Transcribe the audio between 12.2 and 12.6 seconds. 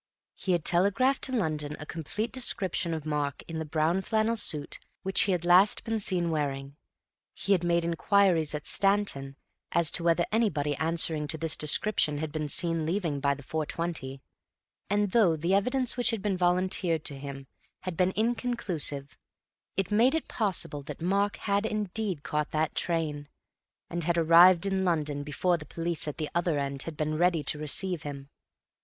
been